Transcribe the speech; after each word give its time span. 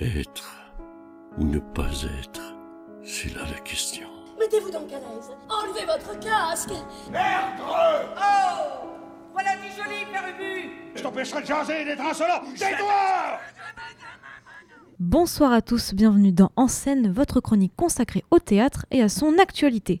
Être 0.00 0.74
ou 1.38 1.44
ne 1.44 1.60
pas 1.60 1.88
être, 2.20 2.56
c'est 3.04 3.32
là 3.32 3.42
la 3.48 3.60
question. 3.60 4.08
Mettez-vous 4.40 4.72
donc 4.72 4.92
à 4.92 4.98
l'aise. 4.98 5.30
Enlevez 5.48 5.86
votre 5.86 6.18
casque. 6.18 6.72
Merdreux 7.12 8.08
Oh 8.16 8.88
Voilà 9.32 9.54
du 9.54 9.68
joli, 9.68 10.04
Père 10.10 10.24
Ubu 10.28 10.70
Je 10.96 11.00
t'empêcherai 11.02 11.42
de 11.42 11.46
jaser 11.46 11.82
et 11.82 11.84
d'être 11.84 12.00
insolent 12.04 12.42
Tais-toi 12.56 13.38
Bonsoir 14.98 15.52
à 15.52 15.62
tous, 15.62 15.94
bienvenue 15.94 16.32
dans 16.32 16.50
En 16.56 16.66
scène, 16.66 17.12
votre 17.12 17.38
chronique 17.40 17.76
consacrée 17.76 18.24
au 18.32 18.40
théâtre 18.40 18.86
et 18.90 19.00
à 19.00 19.08
son 19.08 19.38
actualité. 19.38 20.00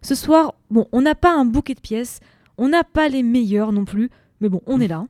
Ce 0.00 0.14
soir, 0.14 0.54
bon, 0.70 0.88
on 0.92 1.02
n'a 1.02 1.14
pas 1.14 1.34
un 1.34 1.44
bouquet 1.44 1.74
de 1.74 1.80
pièces, 1.80 2.20
on 2.56 2.68
n'a 2.68 2.82
pas 2.82 3.08
les 3.08 3.22
meilleures 3.22 3.72
non 3.72 3.84
plus, 3.84 4.08
mais 4.40 4.48
bon, 4.48 4.62
on 4.66 4.80
est 4.80 4.88
là. 4.88 5.06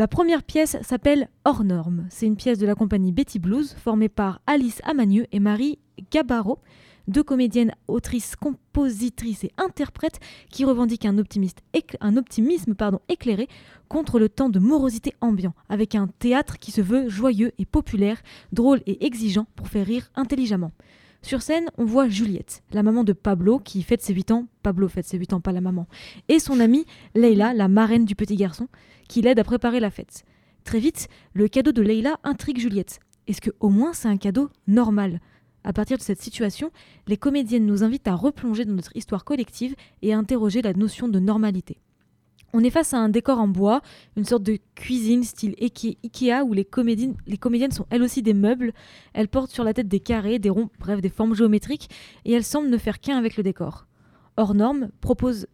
La 0.00 0.08
première 0.08 0.42
pièce 0.42 0.78
s'appelle 0.80 1.28
Hors 1.44 1.62
norme. 1.62 2.06
C'est 2.08 2.24
une 2.24 2.38
pièce 2.38 2.56
de 2.56 2.64
la 2.64 2.74
compagnie 2.74 3.12
Betty 3.12 3.38
Blues 3.38 3.74
formée 3.74 4.08
par 4.08 4.40
Alice 4.46 4.80
Amagneux 4.84 5.26
et 5.30 5.40
Marie 5.40 5.78
Gabaro, 6.10 6.58
deux 7.06 7.22
comédiennes, 7.22 7.74
autrices, 7.86 8.34
compositrices 8.34 9.44
et 9.44 9.52
interprètes 9.58 10.18
qui 10.48 10.64
revendiquent 10.64 11.04
un, 11.04 11.18
optimisme 11.18 12.74
éclairé 13.10 13.46
contre 13.90 14.18
le 14.18 14.30
temps 14.30 14.48
de 14.48 14.58
morosité 14.58 15.12
ambiant, 15.20 15.52
avec 15.68 15.94
un 15.94 16.08
théâtre 16.18 16.56
qui 16.56 16.70
se 16.70 16.80
veut 16.80 17.10
joyeux 17.10 17.52
et 17.58 17.66
populaire, 17.66 18.22
drôle 18.52 18.80
et 18.86 19.04
exigeant 19.04 19.48
pour 19.54 19.68
faire 19.68 19.84
rire 19.84 20.10
intelligemment. 20.14 20.72
Sur 21.22 21.42
scène, 21.42 21.66
on 21.76 21.84
voit 21.84 22.08
Juliette, 22.08 22.62
la 22.72 22.82
maman 22.82 23.04
de 23.04 23.12
Pablo 23.12 23.58
qui 23.58 23.82
fête 23.82 24.00
ses 24.02 24.14
8 24.14 24.30
ans, 24.30 24.46
Pablo 24.62 24.88
fête 24.88 25.06
ses 25.06 25.18
8 25.18 25.34
ans, 25.34 25.40
pas 25.40 25.52
la 25.52 25.60
maman, 25.60 25.86
et 26.28 26.38
son 26.38 26.60
amie 26.60 26.86
Leila, 27.14 27.52
la 27.52 27.68
marraine 27.68 28.06
du 28.06 28.14
petit 28.14 28.36
garçon, 28.36 28.68
qui 29.06 29.20
l'aide 29.20 29.38
à 29.38 29.44
préparer 29.44 29.80
la 29.80 29.90
fête. 29.90 30.24
Très 30.64 30.78
vite, 30.78 31.08
le 31.34 31.46
cadeau 31.46 31.72
de 31.72 31.82
Leila 31.82 32.18
intrigue 32.24 32.58
Juliette. 32.58 33.00
Est-ce 33.26 33.42
que 33.42 33.50
au 33.60 33.68
moins 33.68 33.92
c'est 33.92 34.08
un 34.08 34.16
cadeau 34.16 34.48
normal? 34.66 35.20
À 35.62 35.74
partir 35.74 35.98
de 35.98 36.02
cette 36.02 36.22
situation, 36.22 36.70
les 37.06 37.18
comédiennes 37.18 37.66
nous 37.66 37.84
invitent 37.84 38.08
à 38.08 38.14
replonger 38.14 38.64
dans 38.64 38.72
notre 38.72 38.96
histoire 38.96 39.24
collective 39.24 39.76
et 40.00 40.14
à 40.14 40.18
interroger 40.18 40.62
la 40.62 40.72
notion 40.72 41.06
de 41.06 41.18
normalité. 41.18 41.76
On 42.52 42.64
est 42.64 42.70
face 42.70 42.94
à 42.94 42.98
un 42.98 43.08
décor 43.08 43.38
en 43.38 43.46
bois, 43.46 43.80
une 44.16 44.24
sorte 44.24 44.42
de 44.42 44.58
cuisine 44.74 45.22
style 45.22 45.54
Ikea 45.60 46.42
où 46.44 46.52
les 46.52 46.64
comédiennes, 46.64 47.14
sont 47.70 47.86
elles 47.90 48.02
aussi 48.02 48.22
des 48.22 48.34
meubles. 48.34 48.72
Elles 49.12 49.28
portent 49.28 49.52
sur 49.52 49.62
la 49.62 49.72
tête 49.72 49.88
des 49.88 50.00
carrés, 50.00 50.38
des 50.38 50.50
ronds, 50.50 50.68
bref 50.80 51.00
des 51.00 51.08
formes 51.08 51.34
géométriques, 51.34 51.88
et 52.24 52.32
elles 52.32 52.44
semblent 52.44 52.68
ne 52.68 52.78
faire 52.78 52.98
qu'un 52.98 53.16
avec 53.16 53.36
le 53.36 53.44
décor. 53.44 53.86
Hors 54.36 54.54
norme 54.54 54.88
propose, 55.00 55.46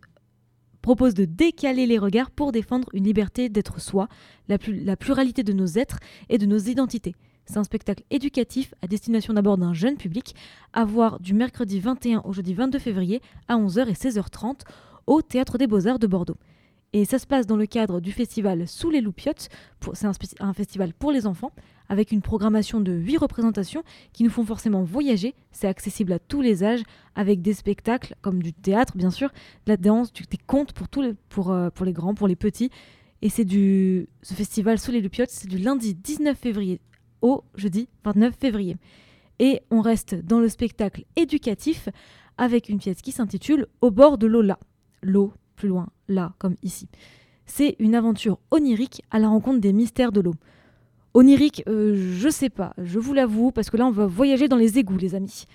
propose 0.80 1.12
de 1.12 1.26
décaler 1.26 1.86
les 1.86 1.98
regards 1.98 2.30
pour 2.30 2.50
défendre 2.50 2.88
une 2.94 3.04
liberté 3.04 3.50
d'être 3.50 3.80
soi, 3.80 4.08
la, 4.48 4.56
la 4.66 4.96
pluralité 4.96 5.42
de 5.42 5.52
nos 5.52 5.66
êtres 5.66 5.98
et 6.30 6.38
de 6.38 6.46
nos 6.46 6.58
identités. 6.58 7.14
C'est 7.44 7.58
un 7.58 7.64
spectacle 7.64 8.02
éducatif 8.10 8.74
à 8.82 8.86
destination 8.86 9.34
d'abord 9.34 9.58
d'un 9.58 9.74
jeune 9.74 9.96
public, 9.96 10.34
à 10.72 10.84
voir 10.84 11.20
du 11.20 11.34
mercredi 11.34 11.78
21 11.78 12.22
au 12.24 12.32
jeudi 12.32 12.54
22 12.54 12.78
février 12.78 13.20
à 13.48 13.56
11h 13.56 13.86
et 13.86 13.92
16h30 13.92 14.62
au 15.06 15.22
Théâtre 15.22 15.58
des 15.58 15.66
Beaux-Arts 15.66 16.00
de 16.00 16.06
Bordeaux. 16.06 16.36
Et 16.92 17.04
ça 17.04 17.18
se 17.18 17.26
passe 17.26 17.46
dans 17.46 17.56
le 17.56 17.66
cadre 17.66 18.00
du 18.00 18.12
festival 18.12 18.66
Sous 18.66 18.90
les 18.90 19.00
Loupiottes. 19.00 19.48
C'est 19.92 20.06
un, 20.40 20.52
festival 20.54 20.94
pour 20.94 21.12
les 21.12 21.26
enfants, 21.26 21.52
avec 21.88 22.10
une 22.10 22.22
programmation 22.22 22.80
de 22.80 22.92
8 22.92 23.18
représentations 23.18 23.82
qui 24.12 24.24
nous 24.24 24.30
font 24.30 24.44
forcément 24.44 24.82
voyager. 24.82 25.34
C'est 25.50 25.68
accessible 25.68 26.12
à 26.12 26.18
tous 26.18 26.40
les 26.40 26.64
âges, 26.64 26.82
avec 27.14 27.42
des 27.42 27.52
spectacles 27.52 28.14
comme 28.22 28.42
du 28.42 28.52
théâtre, 28.52 28.96
bien 28.96 29.10
sûr, 29.10 29.28
de 29.66 29.72
la 29.72 29.76
danse, 29.76 30.12
des 30.12 30.38
contes 30.46 30.72
pour, 30.72 30.88
tous 30.88 31.02
les, 31.02 31.14
euh, 31.38 31.70
pour 31.70 31.84
les 31.84 31.92
grands, 31.92 32.14
pour 32.14 32.28
les 32.28 32.36
petits. 32.36 32.70
Et 33.20 33.28
c'est 33.28 33.44
du. 33.44 34.08
Ce 34.22 34.34
festival 34.34 34.78
Sous 34.78 34.92
les 34.92 35.00
Loupiottes, 35.00 35.30
c'est 35.30 35.48
du 35.48 35.58
lundi 35.58 35.94
19 35.94 36.38
février 36.38 36.80
au 37.22 37.44
jeudi 37.56 37.88
29 38.04 38.34
février. 38.38 38.76
Et 39.38 39.60
on 39.70 39.80
reste 39.80 40.14
dans 40.14 40.40
le 40.40 40.48
spectacle 40.48 41.04
éducatif 41.16 41.88
avec 42.38 42.68
une 42.68 42.78
pièce 42.78 43.02
qui 43.02 43.12
s'intitule 43.12 43.66
Au 43.80 43.90
bord 43.90 44.18
de 44.18 44.26
l'eau 44.26 44.42
là. 44.42 44.58
L'eau 45.02 45.32
plus 45.56 45.68
loin, 45.68 45.88
là, 46.08 46.34
comme 46.38 46.54
ici. 46.62 46.88
C'est 47.46 47.76
une 47.78 47.94
aventure 47.94 48.38
onirique 48.50 49.02
à 49.10 49.18
la 49.18 49.28
rencontre 49.28 49.60
des 49.60 49.72
mystères 49.72 50.12
de 50.12 50.20
l'eau. 50.20 50.34
Onirique, 51.14 51.62
euh, 51.66 52.12
je 52.18 52.28
sais 52.28 52.50
pas, 52.50 52.74
je 52.76 52.98
vous 52.98 53.14
l'avoue, 53.14 53.50
parce 53.50 53.70
que 53.70 53.76
là 53.76 53.86
on 53.86 53.90
va 53.90 54.06
voyager 54.06 54.48
dans 54.48 54.56
les 54.56 54.78
égouts, 54.78 54.98
les 54.98 55.14
amis. 55.14 55.46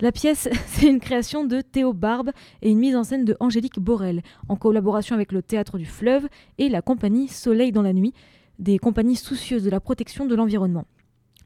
La 0.00 0.12
pièce, 0.12 0.48
c'est 0.66 0.86
une 0.86 1.00
création 1.00 1.44
de 1.44 1.60
Théo 1.60 1.92
Barbe 1.92 2.30
et 2.62 2.70
une 2.70 2.78
mise 2.78 2.94
en 2.94 3.04
scène 3.04 3.24
de 3.24 3.36
Angélique 3.40 3.80
Borel, 3.80 4.22
en 4.48 4.56
collaboration 4.56 5.14
avec 5.14 5.32
le 5.32 5.42
Théâtre 5.42 5.78
du 5.78 5.86
Fleuve 5.86 6.28
et 6.58 6.68
la 6.68 6.82
compagnie 6.82 7.28
Soleil 7.28 7.72
dans 7.72 7.82
la 7.82 7.92
nuit, 7.92 8.14
des 8.58 8.78
compagnies 8.78 9.16
soucieuses 9.16 9.64
de 9.64 9.70
la 9.70 9.80
protection 9.80 10.26
de 10.26 10.34
l'environnement. 10.34 10.86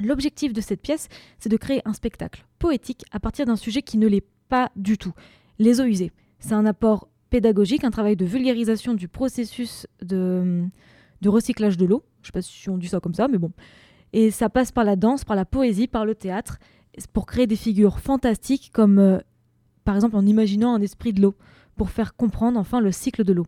L'objectif 0.00 0.52
de 0.52 0.60
cette 0.60 0.82
pièce, 0.82 1.08
c'est 1.38 1.48
de 1.48 1.56
créer 1.56 1.80
un 1.84 1.92
spectacle 1.92 2.44
poétique 2.58 3.04
à 3.12 3.20
partir 3.20 3.46
d'un 3.46 3.56
sujet 3.56 3.82
qui 3.82 3.96
ne 3.96 4.08
l'est 4.08 4.26
pas 4.48 4.70
du 4.76 4.98
tout, 4.98 5.12
les 5.58 5.80
eaux 5.80 5.84
usées. 5.84 6.12
C'est 6.38 6.54
un 6.54 6.66
apport 6.66 7.08
pédagogique, 7.34 7.82
un 7.82 7.90
travail 7.90 8.14
de 8.14 8.24
vulgarisation 8.24 8.94
du 8.94 9.08
processus 9.08 9.88
de, 10.00 10.68
recyclage 11.26 11.76
de 11.76 11.84
l'eau. 11.84 12.04
Je 12.22 12.22
ne 12.22 12.26
sais 12.26 12.32
pas 12.32 12.42
si 12.42 12.70
on 12.70 12.78
dit 12.78 12.86
ça 12.86 13.00
comme 13.00 13.12
ça, 13.12 13.26
mais 13.26 13.38
bon. 13.38 13.50
Et 14.12 14.30
ça 14.30 14.48
passe 14.48 14.70
par 14.70 14.84
la 14.84 14.94
danse, 14.94 15.24
par 15.24 15.34
la 15.34 15.44
poésie, 15.44 15.88
par 15.88 16.06
le 16.06 16.14
théâtre, 16.14 16.60
pour 17.12 17.26
créer 17.26 17.48
des 17.48 17.56
figures 17.56 17.98
fantastiques 17.98 18.70
comme, 18.72 19.00
euh, 19.00 19.18
par 19.84 19.96
exemple, 19.96 20.14
en 20.14 20.24
imaginant 20.24 20.76
un 20.76 20.80
esprit 20.80 21.12
de 21.12 21.22
l'eau, 21.22 21.34
pour 21.74 21.90
faire 21.90 22.14
comprendre 22.14 22.56
enfin 22.56 22.80
le 22.80 22.92
cycle 22.92 23.24
de 23.24 23.32
l'eau. 23.32 23.46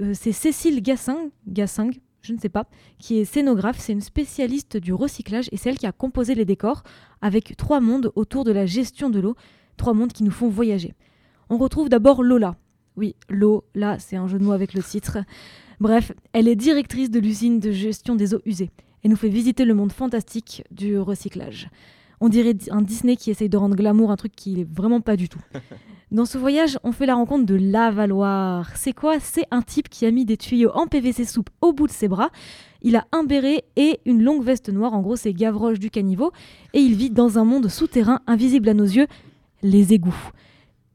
Euh, 0.00 0.12
c'est 0.12 0.32
Cécile 0.32 0.82
Gassing, 0.82 1.30
Gassing, 1.48 1.98
je 2.20 2.34
ne 2.34 2.38
sais 2.38 2.50
pas, 2.50 2.66
qui 2.98 3.16
est 3.16 3.24
scénographe, 3.24 3.78
c'est 3.78 3.94
une 3.94 4.02
spécialiste 4.02 4.76
du 4.76 4.92
recyclage 4.92 5.48
et 5.50 5.56
c'est 5.56 5.70
elle 5.70 5.78
qui 5.78 5.86
a 5.86 5.92
composé 5.92 6.34
les 6.34 6.44
décors 6.44 6.82
avec 7.22 7.56
trois 7.56 7.80
mondes 7.80 8.12
autour 8.16 8.44
de 8.44 8.52
la 8.52 8.66
gestion 8.66 9.08
de 9.08 9.18
l'eau, 9.18 9.34
trois 9.78 9.94
mondes 9.94 10.12
qui 10.12 10.24
nous 10.24 10.30
font 10.30 10.50
voyager. 10.50 10.94
On 11.48 11.56
retrouve 11.56 11.88
d'abord 11.88 12.22
Lola, 12.22 12.56
oui, 12.96 13.14
l'eau, 13.28 13.64
là, 13.74 13.98
c'est 13.98 14.16
un 14.16 14.26
jeu 14.26 14.38
de 14.38 14.44
mots 14.44 14.52
avec 14.52 14.74
le 14.74 14.82
titre. 14.82 15.18
Bref, 15.80 16.12
elle 16.32 16.48
est 16.48 16.56
directrice 16.56 17.10
de 17.10 17.20
l'usine 17.20 17.60
de 17.60 17.70
gestion 17.70 18.14
des 18.14 18.34
eaux 18.34 18.40
usées 18.46 18.70
et 19.04 19.08
nous 19.08 19.16
fait 19.16 19.28
visiter 19.28 19.64
le 19.64 19.74
monde 19.74 19.92
fantastique 19.92 20.64
du 20.70 20.98
recyclage. 20.98 21.68
On 22.20 22.28
dirait 22.28 22.56
un 22.70 22.80
Disney 22.80 23.16
qui 23.16 23.30
essaye 23.30 23.50
de 23.50 23.56
rendre 23.58 23.76
glamour 23.76 24.10
un 24.10 24.16
truc 24.16 24.34
qui 24.34 24.54
n'est 24.54 24.64
vraiment 24.64 25.00
pas 25.00 25.16
du 25.16 25.28
tout. 25.28 25.42
Dans 26.12 26.24
ce 26.24 26.38
voyage, 26.38 26.78
on 26.84 26.92
fait 26.92 27.04
la 27.04 27.16
rencontre 27.16 27.44
de 27.44 27.56
Lavaloir. 27.56 28.74
C'est 28.76 28.92
quoi? 28.92 29.18
C'est 29.20 29.44
un 29.50 29.60
type 29.60 29.88
qui 29.88 30.06
a 30.06 30.10
mis 30.10 30.24
des 30.24 30.36
tuyaux 30.36 30.70
en 30.72 30.86
PVC 30.86 31.24
soupe 31.24 31.50
au 31.60 31.72
bout 31.72 31.88
de 31.88 31.92
ses 31.92 32.08
bras. 32.08 32.30
Il 32.80 32.96
a 32.96 33.06
un 33.12 33.24
béret 33.24 33.64
et 33.74 34.00
une 34.06 34.22
longue 34.22 34.44
veste 34.44 34.70
noire, 34.70 34.94
en 34.94 35.02
gros 35.02 35.16
c'est 35.16 35.32
Gavroche 35.32 35.80
du 35.80 35.90
caniveau, 35.90 36.30
et 36.72 36.78
il 36.78 36.94
vit 36.94 37.10
dans 37.10 37.38
un 37.38 37.44
monde 37.44 37.68
souterrain 37.68 38.20
invisible 38.28 38.68
à 38.68 38.74
nos 38.74 38.84
yeux, 38.84 39.08
les 39.62 39.92
égouts. 39.92 40.30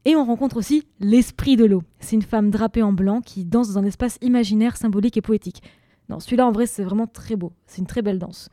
Et 0.04 0.16
on 0.16 0.24
rencontre 0.24 0.56
aussi 0.56 0.86
l'esprit 0.98 1.56
de 1.56 1.64
l'eau. 1.64 1.82
C'est 2.00 2.16
une 2.16 2.22
femme 2.22 2.50
drapée 2.50 2.82
en 2.82 2.92
blanc 2.92 3.20
qui 3.20 3.44
danse 3.44 3.72
dans 3.72 3.78
un 3.78 3.84
espace 3.84 4.18
imaginaire, 4.20 4.76
symbolique 4.76 5.16
et 5.16 5.22
poétique. 5.22 5.62
Non, 6.08 6.18
celui-là 6.18 6.46
en 6.46 6.52
vrai 6.52 6.66
c'est 6.66 6.82
vraiment 6.82 7.06
très 7.06 7.36
beau. 7.36 7.52
C'est 7.66 7.78
une 7.78 7.86
très 7.86 8.02
belle 8.02 8.18
danse. 8.18 8.48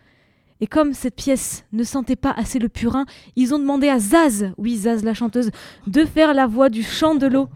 Et 0.61 0.67
comme 0.67 0.93
cette 0.93 1.15
pièce 1.15 1.65
ne 1.71 1.83
sentait 1.83 2.17
pas 2.17 2.31
assez 2.31 2.59
le 2.59 2.69
purin, 2.69 3.05
ils 3.35 3.53
ont 3.53 3.59
demandé 3.59 3.87
à 3.87 3.97
Zaz, 3.97 4.51
oui 4.57 4.75
Zaz 4.75 5.03
la 5.03 5.13
chanteuse, 5.13 5.51
de 5.87 6.05
faire 6.05 6.33
la 6.33 6.47
voix 6.47 6.69
du 6.69 6.83
chant 6.83 7.15
de 7.15 7.27
l'eau. 7.27 7.47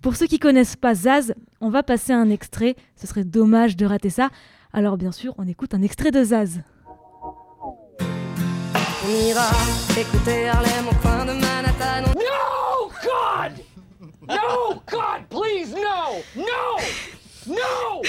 Pour 0.00 0.14
ceux 0.16 0.26
qui 0.26 0.38
connaissent 0.38 0.76
pas 0.76 0.94
Zaz, 0.94 1.34
on 1.60 1.68
va 1.68 1.82
passer 1.82 2.12
un 2.12 2.30
extrait. 2.30 2.76
Ce 2.96 3.06
serait 3.06 3.24
dommage 3.24 3.76
de 3.76 3.84
rater 3.84 4.10
ça. 4.10 4.30
Alors 4.72 4.96
bien 4.96 5.12
sûr, 5.12 5.34
on 5.36 5.48
écoute 5.48 5.74
un 5.74 5.82
extrait 5.82 6.12
de 6.12 6.22
Zaz. 6.22 6.62
God! 13.28 13.52
No, 14.28 14.82
God, 14.86 15.28
please, 15.28 15.74
no! 15.74 16.22
No! 16.36 17.54
No! 17.54 18.02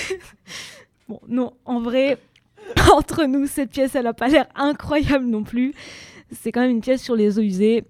Bon, 1.07 1.19
non, 1.27 1.53
en 1.65 1.81
vrai, 1.81 2.17
entre 2.93 3.25
nous, 3.25 3.47
cette 3.47 3.71
pièce, 3.71 3.95
elle 3.95 4.07
a 4.07 4.13
pas 4.13 4.27
l'air 4.27 4.47
incroyable 4.55 5.25
non 5.25 5.43
plus. 5.43 5.73
C'est 6.31 6.51
quand 6.51 6.61
même 6.61 6.71
une 6.71 6.81
pièce 6.81 7.01
sur 7.01 7.15
les 7.15 7.39
eaux 7.39 7.41
usées. 7.41 7.83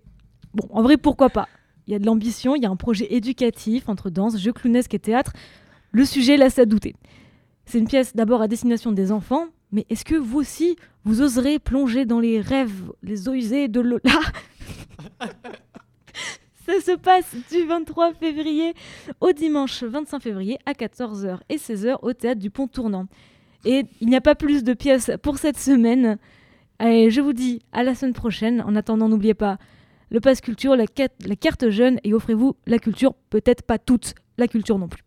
Bon, 0.53 0.67
en 0.71 0.81
vrai, 0.81 0.97
pourquoi 0.97 1.29
pas? 1.29 1.47
Il 1.87 1.93
y 1.93 1.95
a 1.95 1.99
de 1.99 2.05
l'ambition, 2.05 2.55
il 2.55 2.63
y 2.63 2.65
a 2.65 2.69
un 2.69 2.75
projet 2.75 3.13
éducatif 3.13 3.89
entre 3.89 4.09
danse, 4.09 4.37
jeu 4.37 4.53
clownesque 4.53 4.93
et 4.93 4.99
théâtre. 4.99 5.33
Le 5.91 6.05
sujet 6.05 6.37
laisse 6.37 6.59
à 6.59 6.65
douter. 6.65 6.95
C'est 7.65 7.79
une 7.79 7.87
pièce 7.87 8.15
d'abord 8.15 8.41
à 8.41 8.47
destination 8.47 8.91
des 8.91 9.11
enfants, 9.11 9.47
mais 9.71 9.85
est-ce 9.89 10.05
que 10.05 10.15
vous 10.15 10.39
aussi, 10.39 10.77
vous 11.03 11.21
oserez 11.21 11.59
plonger 11.59 12.05
dans 12.05 12.19
les 12.19 12.41
rêves, 12.41 12.91
les 13.03 13.27
eaux 13.27 13.33
usées 13.33 13.67
de 13.67 13.81
Lola? 13.81 14.19
Ça 16.69 16.81
se 16.81 16.97
passe 16.97 17.35
du 17.51 17.65
23 17.65 18.13
février 18.13 18.75
au 19.21 19.31
dimanche 19.31 19.81
25 19.81 20.21
février 20.21 20.59
à 20.67 20.73
14h 20.73 21.39
et 21.49 21.55
16h 21.55 21.97
au 22.03 22.13
théâtre 22.13 22.39
du 22.39 22.51
Pont 22.51 22.67
Tournant. 22.67 23.07
Et 23.65 23.85
il 24.01 24.07
n'y 24.07 24.15
a 24.15 24.21
pas 24.21 24.35
plus 24.35 24.63
de 24.63 24.75
pièces 24.75 25.09
pour 25.23 25.39
cette 25.39 25.57
semaine. 25.57 26.19
Allez, 26.77 27.09
je 27.09 27.21
vous 27.21 27.33
dis 27.33 27.63
à 27.71 27.81
la 27.81 27.95
semaine 27.95 28.13
prochaine. 28.13 28.61
En 28.61 28.75
attendant, 28.75 29.09
n'oubliez 29.09 29.33
pas 29.33 29.57
le 30.11 30.19
passe 30.19 30.41
culture, 30.41 30.75
la 30.75 30.85
carte 30.85 31.69
jeune 31.71 31.99
et 32.03 32.13
offrez-vous 32.13 32.55
la 32.67 32.77
culture, 32.77 33.15
peut-être 33.31 33.63
pas 33.63 33.79
toute, 33.79 34.13
la 34.37 34.47
culture 34.47 34.77
non 34.77 34.89
plus. 34.89 35.03